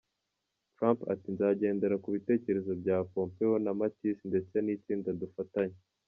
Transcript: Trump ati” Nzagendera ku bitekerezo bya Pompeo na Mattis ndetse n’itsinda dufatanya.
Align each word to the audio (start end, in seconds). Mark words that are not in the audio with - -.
Trump 0.77 0.99
ati” 1.13 1.27
Nzagendera 1.33 1.95
ku 2.03 2.09
bitekerezo 2.15 2.71
bya 2.81 2.97
Pompeo 3.13 3.53
na 3.63 3.71
Mattis 3.79 4.17
ndetse 4.29 4.55
n’itsinda 4.61 5.09
dufatanya. 5.21 5.77